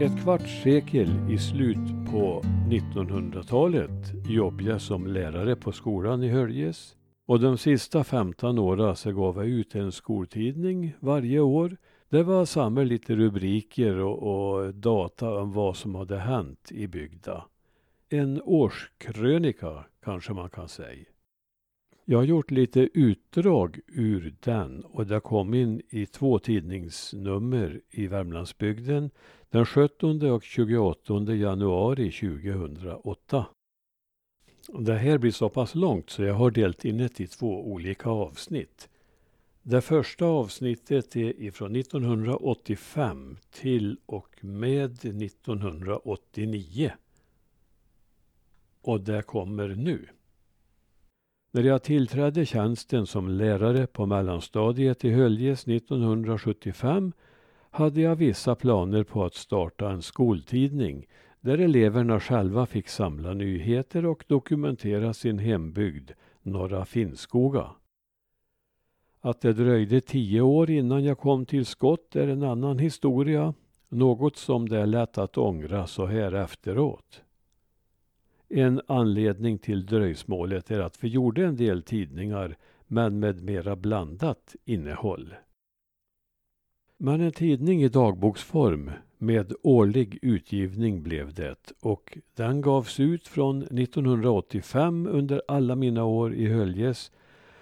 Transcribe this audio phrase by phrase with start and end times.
[0.00, 3.90] Ett kvarts sekel i slut på 1900-talet
[4.28, 6.96] jobbade jag som lärare på skolan i Höljes.
[7.26, 11.76] Och de sista 15 åren så gav jag ut en skoltidning varje år.
[12.08, 17.44] Det var samma lite rubriker och, och data om vad som hade hänt i bygda.
[18.08, 21.04] En årskrönika kanske man kan säga.
[22.08, 28.06] Jag har gjort lite utdrag ur den och det kom in i två tidningsnummer i
[28.06, 29.10] Värmlandsbygden
[29.50, 33.46] den 17 och 28 januari 2008.
[34.78, 38.10] Det här blir så pass långt så jag har delat in det i två olika
[38.10, 38.88] avsnitt.
[39.62, 46.92] Det första avsnittet är ifrån 1985 till och med 1989.
[48.80, 50.08] Och det kommer nu.
[51.56, 57.12] När jag tillträdde tjänsten som lärare på mellanstadiet i Höljes 1975
[57.70, 61.06] hade jag vissa planer på att starta en skoltidning
[61.40, 66.10] där eleverna själva fick samla nyheter och dokumentera sin hembygd,
[66.42, 67.70] Norra Finnskoga.
[69.20, 73.54] Att det dröjde tio år innan jag kom till skott är en annan historia,
[73.88, 77.22] något som det är lätt att ångra så här efteråt.
[78.48, 84.56] En anledning till dröjsmålet är att vi gjorde en del tidningar men med mera blandat
[84.64, 85.34] innehåll.
[86.96, 93.62] Men en tidning i dagboksform med årlig utgivning blev det och den gavs ut från
[93.62, 97.12] 1985 under alla mina år i Höljes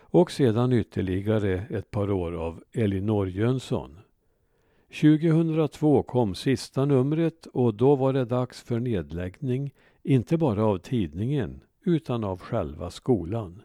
[0.00, 3.98] och sedan ytterligare ett par år av Elinor Jönsson.
[5.00, 9.72] 2002 kom sista numret och då var det dags för nedläggning,
[10.02, 13.62] inte bara av tidningen utan av själva skolan.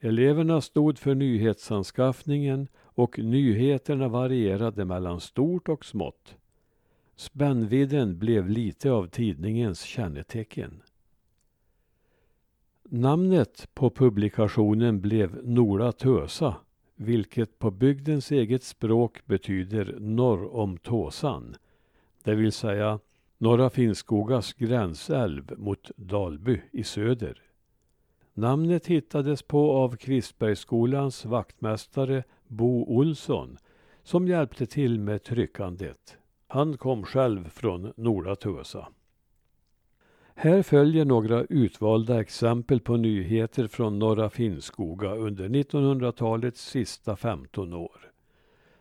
[0.00, 6.36] Eleverna stod för nyhetsanskaffningen och nyheterna varierade mellan stort och smått.
[7.16, 10.82] Spännvidden blev lite av tidningens kännetecken.
[12.82, 16.56] Namnet på publikationen blev Nora Tösa,
[16.96, 21.56] vilket på bygdens eget språk betyder norr om Tåsan,
[22.22, 23.00] det vill säga
[23.38, 27.42] Norra Finnskogas gränsälv mot Dalby i söder.
[28.34, 33.56] Namnet hittades på av Kvistbergsskolans vaktmästare Bo Olsson
[34.02, 36.16] som hjälpte till med tryckandet.
[36.46, 38.88] Han kom själv från Nora Tösa.
[40.34, 48.13] Här följer några utvalda exempel på nyheter från Norra Finnskoga under 1900-talets sista 15 år.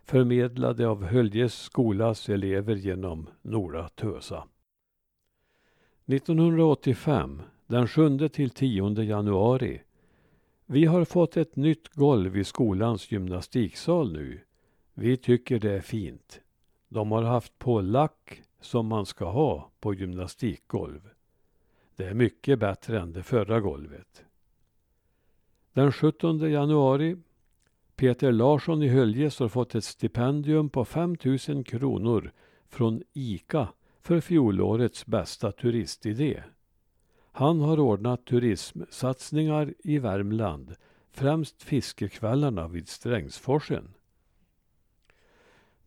[0.06, 4.48] Förmedlade av Höljes skolas elever genom Nora Tösa.
[6.06, 9.82] 1985, den 7 till 10 januari.
[10.66, 14.40] Vi har fått ett nytt golv i skolans gymnastiksal nu.
[14.94, 16.42] Vi tycker det är fint.
[16.88, 21.10] De har haft på lack som man ska ha på gymnastikgolv.
[21.96, 24.26] Det är mycket bättre än det förra golvet.
[25.74, 27.18] Den 17 januari
[28.04, 32.32] Peter Larsson i Höljes har fått ett stipendium på 5 000 kronor
[32.70, 33.68] från ICA
[34.02, 36.44] för fjolårets bästa turistidé.
[37.32, 40.76] Han har ordnat turismsatsningar i Värmland,
[41.12, 43.94] främst fiskekvällarna vid Strängsforsen.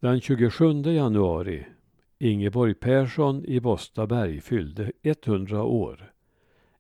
[0.01, 1.67] Den 27 januari
[2.19, 6.13] Ingeborg Persson i Bostaberg fyllde 100 år.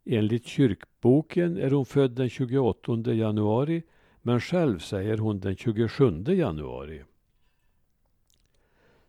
[0.04, 3.82] Enligt kyrkboken är hon född den 28 januari
[4.26, 7.02] men själv säger hon den 27 januari.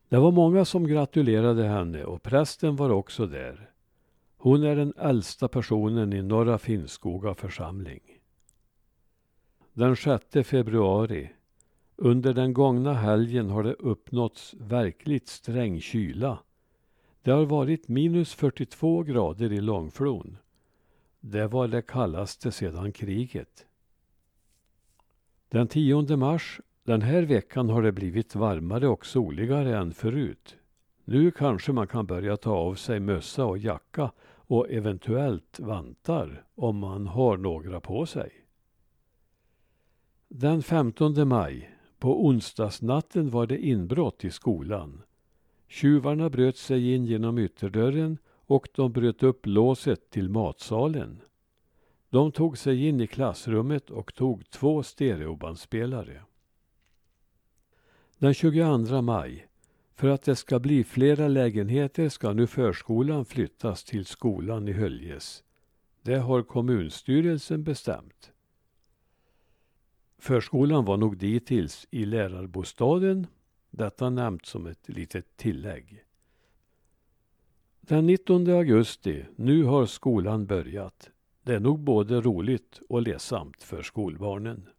[0.09, 3.69] Det var många som gratulerade henne och prästen var också där.
[4.37, 7.99] Hon är den äldsta personen i Norra Finnskoga församling.
[9.73, 11.29] Den 6 februari
[11.95, 16.39] under den gångna helgen har det uppnåtts verkligt sträng kyla.
[17.21, 20.37] Det har varit minus 42 grader i Långflon.
[21.19, 23.67] Det var det kallaste sedan kriget.
[25.49, 30.57] Den 10 mars, den här veckan har det blivit varmare och soligare än förut.
[31.05, 36.77] Nu kanske man kan börja ta av sig mössa och jacka och eventuellt vantar om
[36.77, 38.31] man har några på sig.
[40.27, 41.69] Den 15 maj
[41.99, 45.01] på onsdagsnatten var det inbrott i skolan.
[45.67, 51.21] Tjuvarna bröt sig in genom ytterdörren och de bröt upp låset till matsalen.
[52.09, 56.21] De tog sig in i klassrummet och tog två stereobandspelare.
[58.17, 59.47] Den 22 maj.
[59.95, 65.43] För att det ska bli flera lägenheter ska nu förskolan flyttas till skolan i Höljes.
[66.01, 68.31] Det har kommunstyrelsen bestämt.
[70.17, 73.27] Förskolan var nog dittills i lärarbostaden,
[73.69, 76.03] detta nämnt som ett litet tillägg.
[77.81, 81.09] Den 19 augusti, nu har skolan börjat.
[81.47, 84.69] Det är nog både roligt och ledsamt för skolbarnen.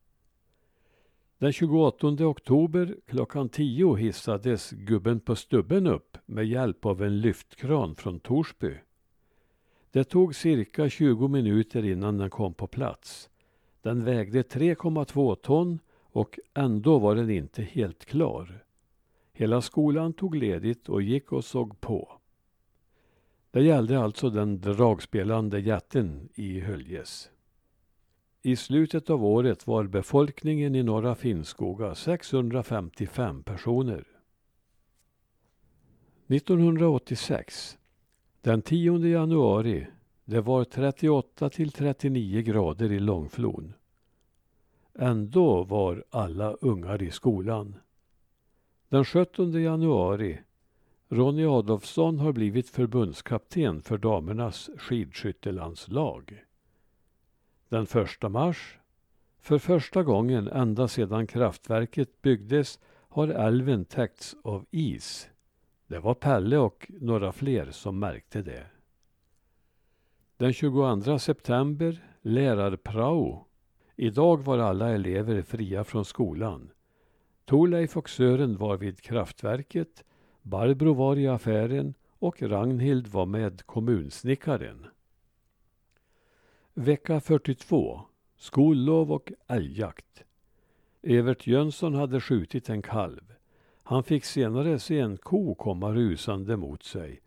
[1.38, 7.94] Den 28 oktober klockan 10 hissades gubben på stubben upp med hjälp av en lyftkran
[7.94, 8.74] från Torsby.
[9.90, 13.30] Det tog cirka 20 minuter innan den kom på plats.
[13.82, 18.64] Den vägde 3,2 ton och ändå var den inte helt klar.
[19.32, 22.17] Hela skolan tog ledigt och gick och såg på.
[23.50, 27.30] Det gällde alltså den dragspelande jätten i Höljes.
[28.42, 34.04] I slutet av året var befolkningen i norra Finnskoga 655 personer.
[36.26, 37.78] 1986,
[38.40, 39.86] den 10 januari,
[40.24, 43.74] det var 38 till 39 grader i Långflon.
[44.94, 47.76] Ändå var alla ungar i skolan.
[48.88, 50.38] Den 17 januari
[51.10, 56.44] Ronny Adolfsson har blivit förbundskapten för damernas skidskyttelandslag.
[57.68, 58.78] Den första mars,
[59.40, 65.28] för första gången ända sedan kraftverket byggdes, har älven täckts av is.
[65.86, 68.66] Det var Pelle och några fler som märkte det.
[70.36, 73.46] Den 22 september, lärarprao.
[73.96, 76.70] Idag var alla elever fria från skolan.
[77.44, 80.04] Torleif och Sören var vid kraftverket
[80.48, 84.86] Barbro var i affären och Ragnhild var med kommunsnickaren.
[86.74, 88.00] Vecka 42.
[88.36, 90.24] Skollov och älgjakt.
[91.02, 93.34] Evert Jönsson hade skjutit en kalv.
[93.82, 97.20] Han fick senare se en ko komma rusande mot sig.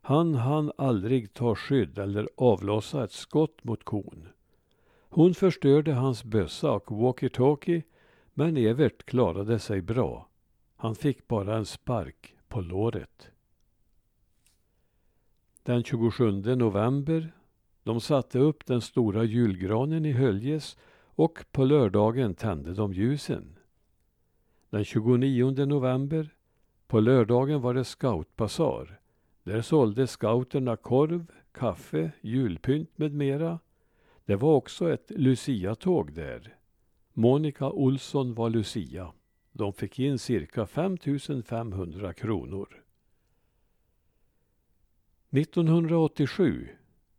[0.00, 4.28] Han hann aldrig ta skydd eller avlossa ett skott mot kon.
[5.08, 7.82] Hon förstörde hans bössa och walkie-talkie
[8.34, 10.28] men Evert klarade sig bra.
[10.76, 13.30] Han fick bara en spark på låret.
[15.62, 17.32] Den 27 november,
[17.82, 23.58] de satte upp den stora julgranen i Höljes och på lördagen tände de ljusen.
[24.70, 26.34] Den 29 november,
[26.86, 29.00] på lördagen var det scoutbasar.
[29.42, 33.58] Där sålde scouterna korv, kaffe, julpynt med mera.
[34.24, 36.56] Det var också ett Lucia-tåg där.
[37.12, 39.12] Monica Olsson var Lucia.
[39.52, 40.98] De fick in cirka 5
[41.44, 42.82] 500 kronor.
[45.30, 46.68] 1987,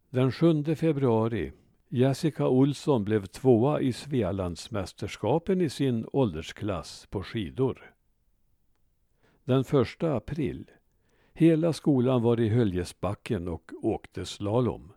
[0.10, 1.52] den 7 februari,
[1.90, 7.94] Jessica Olsson blev tvåa i Svealandsmästerskapen i sin åldersklass på skidor.
[9.44, 10.72] Den 1 april,
[11.34, 14.92] hela skolan var i Höljesbacken och åkte slalom.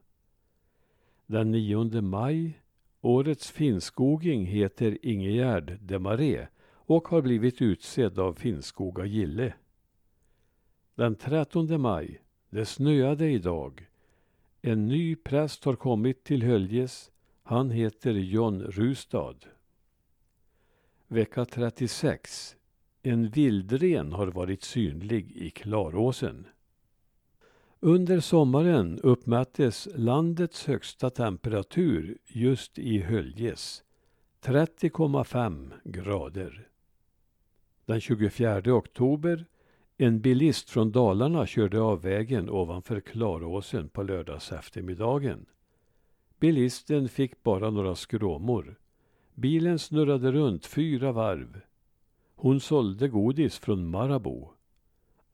[1.27, 2.61] Den 9 maj,
[3.01, 6.47] årets finskoging heter Ingegärd Demaré
[6.87, 9.55] och har blivit utsedd av Finnskoga gille.
[10.95, 13.89] Den 13 maj, det snöade idag.
[14.63, 17.11] En ny präst har kommit till Höljes.
[17.43, 19.37] Han heter John Rustad.
[21.09, 22.57] Vecka 36.
[23.03, 26.47] En vildren har varit synlig i Klaråsen.
[27.81, 33.83] Under sommaren uppmättes landets högsta temperatur just i Höljes.
[34.43, 36.69] 30,5 grader.
[37.87, 39.47] Den 24 oktober
[39.97, 45.47] en bilist från Dalarna körde av vägen ovanför Klaråsen på lördags eftermiddagen.
[46.41, 48.79] Bilisten fick bara några skråmor.
[49.35, 51.61] Bilen snurrade runt fyra varv.
[52.35, 54.49] Hon sålde godis från Marabou.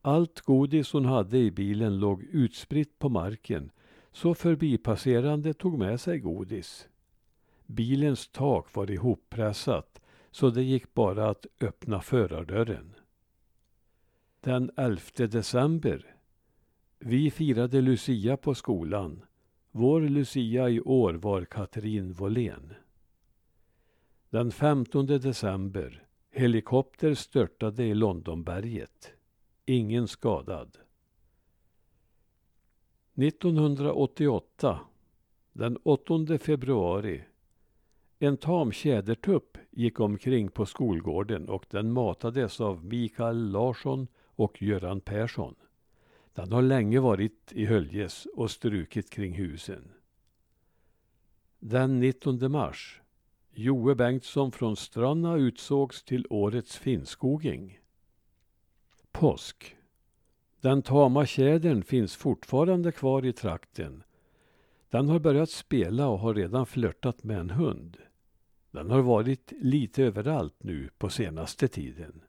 [0.03, 3.71] Allt godis hon hade i bilen låg utspritt på marken
[4.13, 6.89] så förbipasserande tog med sig godis.
[7.67, 10.02] Bilens tak var ihoppressat
[10.33, 12.95] så det gick bara att öppna förardörren.
[14.41, 16.17] Den 11 december.
[16.99, 19.25] Vi firade Lucia på skolan.
[19.71, 22.75] Vår Lucia i år var Katrin Wåhlén.
[24.31, 26.07] Den 15 december.
[26.31, 29.13] Helikopter störtade i Londonberget.
[29.67, 30.79] Ingen skadad.
[33.15, 34.81] 1988.
[35.53, 37.23] Den 8 februari
[38.25, 45.01] en tam tjädertupp gick omkring på skolgården och den matades av Mikael Larsson och Göran
[45.01, 45.55] Persson.
[46.35, 49.93] Den har länge varit i Höljes och strukit kring husen.
[51.59, 53.01] Den 19 mars.
[53.55, 57.79] Joe Bengtsson från Stranna utsågs till årets finskoging.
[59.13, 59.77] Påsk.
[60.61, 64.03] Den tama tjädern finns fortfarande kvar i trakten.
[64.91, 67.97] Den har börjat spela och har redan flörtat med en hund.
[68.73, 72.23] Den har varit lite överallt nu på senaste tiden.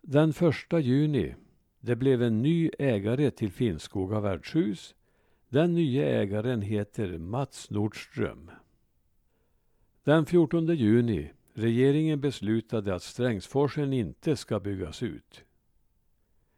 [0.00, 1.34] Den första juni.
[1.80, 4.94] Det blev en ny ägare till Finnskoga värdshus.
[5.48, 8.50] Den nya ägaren heter Mats Nordström.
[10.04, 15.44] Den 14 juni regeringen beslutade att Strängsforsen inte ska byggas ut.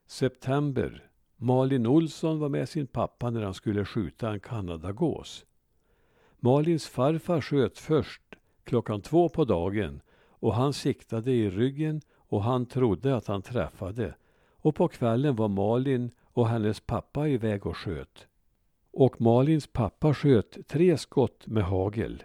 [0.06, 5.46] September Malin Olsson var med sin pappa när han skulle skjuta en kanadagås.
[6.44, 8.22] Malins farfar sköt först
[8.64, 14.14] klockan två på dagen och han siktade i ryggen och han trodde att han träffade.
[14.50, 18.26] Och på kvällen var Malin och hennes pappa iväg och sköt.
[18.92, 22.22] Och Malins pappa sköt tre skott med hagel.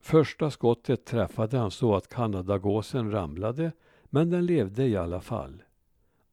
[0.00, 3.72] Första skottet träffade han så att kanadagåsen ramlade,
[4.04, 5.62] men den levde i alla fall.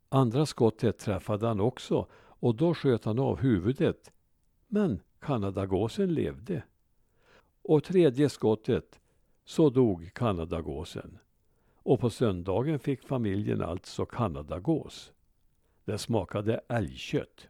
[0.09, 4.11] Andra skottet träffade han också och då sköt han av huvudet.
[4.67, 6.63] Men kanadagåsen levde.
[7.63, 8.99] Och tredje skottet,
[9.45, 11.17] så dog kanadagåsen.
[11.75, 15.11] Och på söndagen fick familjen alltså kanadagås.
[15.85, 17.49] Det smakade älgkött.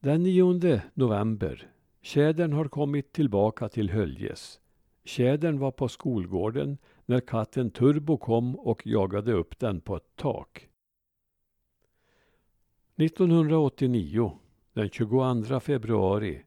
[0.00, 1.70] Den 9 november.
[2.00, 4.60] Tjädern har kommit tillbaka till Höljes.
[5.04, 10.68] Tjädern var på skolgården när katten Turbo kom och jagade upp den på ett tak.
[12.96, 14.38] 1989,
[14.72, 16.42] den 22 februari.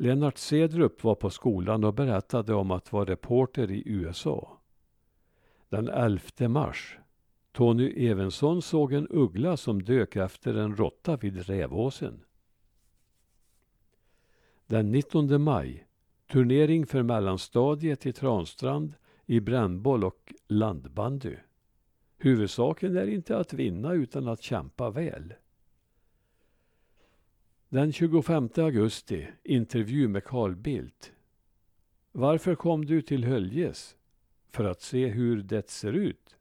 [0.00, 4.58] Lennart Cedrup var på skolan och berättade om att vara reporter i USA.
[5.68, 6.98] Den 11 mars.
[7.52, 12.20] Tony Evensson såg en uggla som dök efter en råtta vid Rävåsen.
[14.66, 15.86] Den 19 maj.
[16.32, 18.94] Turnering för mellanstadiet i Transtrand
[19.26, 21.36] i brännboll och landbandy.
[22.18, 25.34] Huvudsaken är inte att vinna utan att kämpa väl.
[27.72, 31.12] Den 25 augusti, intervju med Carl Bildt.
[32.12, 33.96] Varför kom du till Höljes?
[34.50, 36.36] För att se hur det ser ut.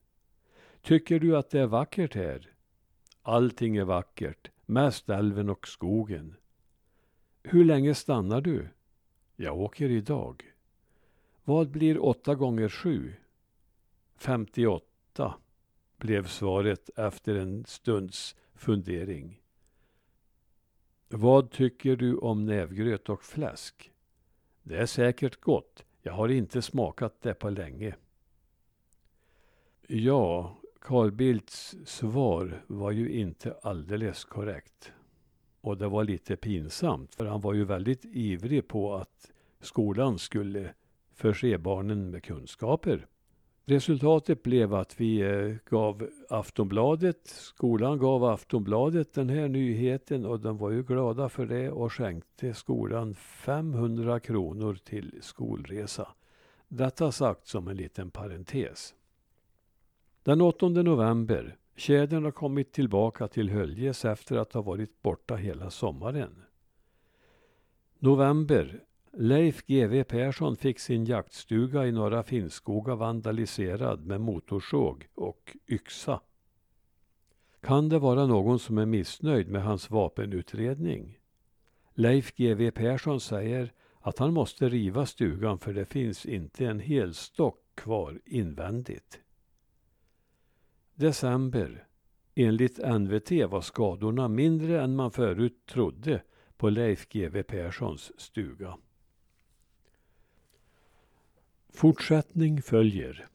[0.82, 2.50] Tycker du att det är vackert här?
[3.22, 6.36] Allting är vackert, mest älven och skogen.
[7.44, 8.68] Hur länge stannar du?
[9.36, 10.44] Jag åker idag.
[11.44, 13.14] Vad blir åtta gånger sju?
[14.18, 15.36] 58,
[15.98, 19.42] blev svaret efter en stunds fundering.
[21.12, 23.92] Vad tycker du om nävgröt och fläsk?
[24.64, 25.86] Det är säkert gott.
[26.02, 27.96] Jag har inte smakat det på länge.
[29.88, 34.92] Ja, Carl Bildts svar var ju inte alldeles korrekt.
[35.62, 40.74] Och det var lite pinsamt, för han var ju väldigt ivrig på att skolan skulle
[41.14, 43.08] förse barnen med kunskaper.
[43.70, 50.58] Resultatet blev att vi eh, gav Aftonbladet, skolan gav Aftonbladet den här nyheten och de
[50.58, 56.08] var ju glada för det och skänkte skolan 500 kronor till skolresa.
[56.68, 58.96] Detta sagt som en liten parentes.
[60.24, 61.58] Den 8 november.
[61.76, 66.44] Tjädern har kommit tillbaka till Höljes efter att ha varit borta hela sommaren.
[68.00, 68.84] November.
[69.22, 76.22] Leif GW Persson fick sin jaktstuga i Norra Finnskoga vandaliserad med motorsåg och yxa.
[77.62, 81.20] Kan det vara någon som är missnöjd med hans vapenutredning?
[81.94, 87.14] Leif GW Persson säger att han måste riva stugan för det finns inte en hel
[87.14, 89.20] stock kvar invändigt.
[90.96, 91.88] December.
[92.36, 96.22] Enligt NVT var skadorna mindre än man förut trodde
[96.58, 98.78] på Leif GW Perssons stuga.
[101.74, 103.28] Fortsättning följer.